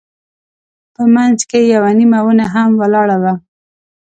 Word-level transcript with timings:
په 0.95 1.03
منځ 1.15 1.39
کې 1.49 1.59
یوه 1.73 1.91
نیمه 1.99 2.19
ونه 2.23 2.45
هم 2.53 2.69
ولاړه 2.81 3.17
وه. 3.23 3.33